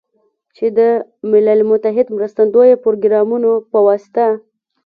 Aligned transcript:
چې 0.55 0.65
د 0.77 0.79
ملل 1.31 1.59
متحد 1.71 2.07
مرستندویه 2.17 2.75
پروګرامونو 2.83 3.51
په 3.71 3.79
واسطه 3.87 4.25